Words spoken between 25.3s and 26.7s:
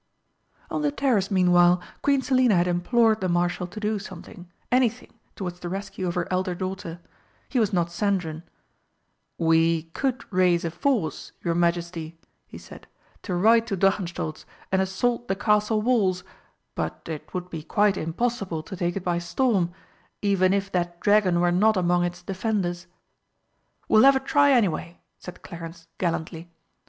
Clarence gallantly.